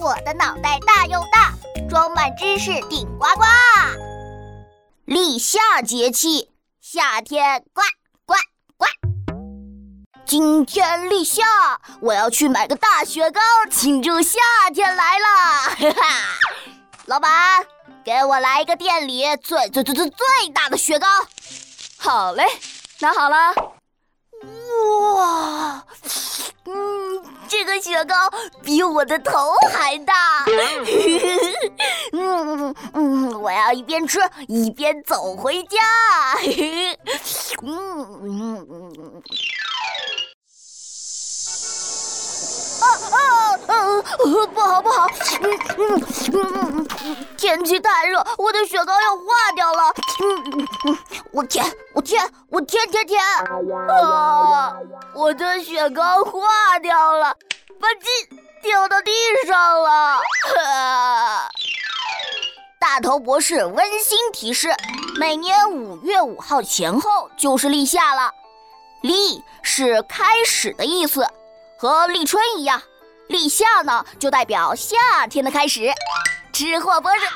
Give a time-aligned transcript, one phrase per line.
[0.00, 1.52] 我的脑袋大又大，
[1.90, 3.44] 装满知识顶呱呱。
[5.06, 7.82] 立夏节气，夏天呱
[8.24, 8.34] 呱
[8.76, 8.86] 呱。
[10.24, 11.44] 今天立夏，
[12.00, 13.40] 我要去买个大雪糕，
[13.72, 14.38] 庆祝夏
[14.72, 15.26] 天来了。
[15.26, 16.38] 哈哈，
[17.06, 17.66] 老板，
[18.04, 21.08] 给我来一个店里最最最最最大的雪糕。
[21.96, 22.44] 好嘞，
[23.00, 23.52] 拿好了。
[25.16, 25.84] 哇，
[26.66, 27.24] 嗯，
[27.58, 28.14] 这个雪糕
[28.62, 30.14] 比我的头还大。
[32.14, 35.76] 嗯嗯，我要一边吃一边走回家。
[37.66, 39.22] 嗯嗯嗯。
[42.80, 43.18] 啊啊
[43.66, 44.02] 嗯！
[44.54, 45.06] 不好不好！
[45.40, 49.94] 嗯嗯嗯嗯，天气太热，我的雪糕要化掉了。
[50.22, 50.98] 嗯嗯嗯，
[51.32, 53.20] 我天我天我天天天！
[54.00, 54.76] 啊，
[55.14, 57.34] 我的雪糕化掉了，
[57.80, 58.06] 把鸡
[58.62, 59.10] 掉到地
[59.46, 60.20] 上了。
[62.80, 64.74] 大头博士温馨提示：
[65.18, 68.32] 每年五月五号前后就是立夏了。
[69.02, 71.26] 立是开始的意思。
[71.80, 72.82] 和立春一样，
[73.28, 75.92] 立夏呢就代表夏天的开始。
[76.52, 77.26] 吃货博士，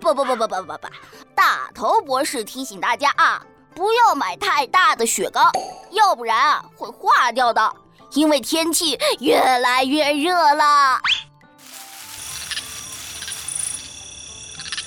[0.00, 0.88] 不不不不不不不，
[1.34, 3.40] 大头博士提醒大家啊，
[3.74, 5.52] 不要买太大的雪糕，
[5.90, 7.72] 要不然啊会化掉的。
[8.12, 10.98] 因为天气越来越热了。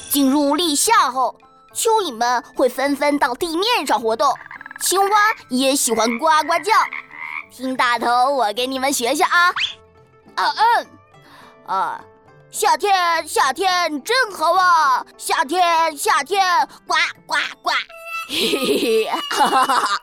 [0.09, 1.39] 进入立夏后，
[1.73, 4.33] 蚯蚓们会纷纷到地面上活动，
[4.81, 5.17] 青蛙
[5.49, 6.73] 也喜欢呱呱叫。
[7.51, 9.47] 听大头，我给你们学学啊！
[10.35, 10.87] 啊嗯，
[11.65, 12.01] 啊，
[12.51, 15.05] 夏天夏天真好啊！
[15.17, 16.45] 夏天夏天
[16.87, 17.71] 呱呱呱！
[18.29, 20.01] 嘿嘿嘿，哈哈哈哈！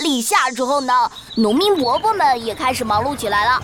[0.00, 3.60] 立夏之后呢，农民伯伯们也开始忙碌起来了。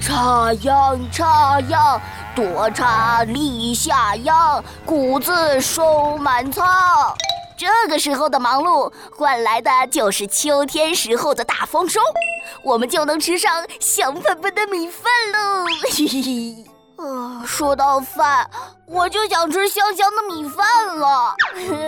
[0.00, 2.00] 插秧插秧，
[2.34, 7.16] 多插立夏秧，谷子收满仓。
[7.62, 12.00] 这个时候的忙碌换来的就是秋天时候的大丰收，
[12.64, 15.64] 我们就能吃上香喷喷的米饭喽！
[15.84, 16.64] 嘿嘿嘿，
[16.96, 18.50] 啊，说到饭，
[18.88, 21.36] 我就想吃香香的米饭了。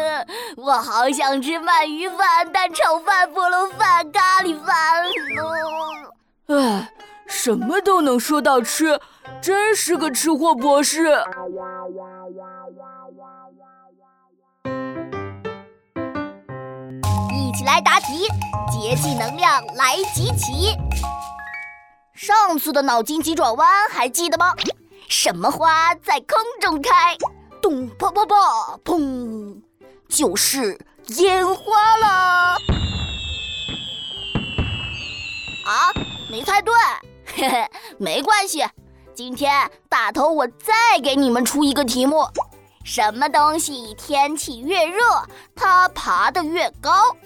[0.56, 4.76] 我好想吃鳗鱼饭、蛋炒饭、菠萝饭、咖喱饭。
[6.46, 6.88] 哎，
[7.26, 9.00] 什么都能说到吃，
[9.42, 11.20] 真是个吃货博士。
[17.64, 18.28] 来答题，
[18.70, 20.76] 节气能量来集齐。
[22.12, 24.54] 上次的脑筋急转弯还记得吗？
[25.08, 27.16] 什么花在空中开？
[27.62, 28.34] 咚啪啪啪
[28.84, 29.62] 砰，
[30.08, 30.78] 就是
[31.16, 32.06] 烟花了。
[35.64, 35.90] 啊，
[36.30, 36.74] 没猜对，
[37.34, 38.62] 嘿嘿，没关系。
[39.14, 42.26] 今天大头我再给你们出一个题目：
[42.84, 45.00] 什么东西天气越热，
[45.56, 47.16] 它爬得越高？